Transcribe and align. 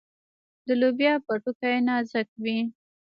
د 0.67 0.69
لوبیا 0.81 1.13
پوټکی 1.25 1.75
نازک 1.87 2.29
وي. 2.43 2.57